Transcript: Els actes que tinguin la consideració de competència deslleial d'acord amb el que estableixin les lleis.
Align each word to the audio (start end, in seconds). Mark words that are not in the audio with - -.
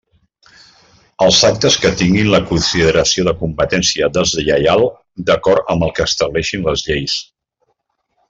Els 1.25 1.41
actes 1.49 1.75
que 1.83 1.91
tinguin 1.99 2.29
la 2.35 2.39
consideració 2.51 3.25
de 3.27 3.35
competència 3.43 4.09
deslleial 4.15 4.85
d'acord 5.29 5.71
amb 5.75 5.87
el 5.89 5.95
que 5.99 6.09
estableixin 6.13 6.67
les 6.71 6.87
lleis. 6.89 7.21